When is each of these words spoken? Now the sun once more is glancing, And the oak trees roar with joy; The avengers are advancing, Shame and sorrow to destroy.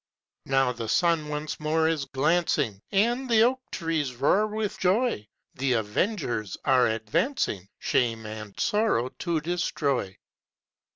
Now 0.47 0.71
the 0.71 0.89
sun 0.89 1.27
once 1.27 1.59
more 1.59 1.87
is 1.87 2.05
glancing, 2.05 2.81
And 2.91 3.29
the 3.29 3.43
oak 3.43 3.61
trees 3.71 4.15
roar 4.15 4.47
with 4.47 4.79
joy; 4.79 5.27
The 5.53 5.73
avengers 5.73 6.57
are 6.65 6.87
advancing, 6.87 7.69
Shame 7.77 8.25
and 8.25 8.59
sorrow 8.59 9.09
to 9.19 9.39
destroy. 9.41 10.17